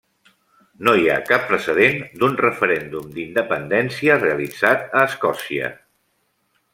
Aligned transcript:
No 0.87 0.93
hi 0.99 1.03
ha 1.09 1.17
cap 1.27 1.43
precedent 1.51 1.99
d'un 2.23 2.39
referèndum 2.41 3.13
d'independència 3.19 4.19
realitzat 4.23 4.89
a 5.03 5.07
Escòcia. 5.11 5.71